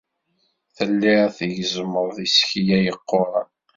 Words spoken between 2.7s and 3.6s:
yeqquren.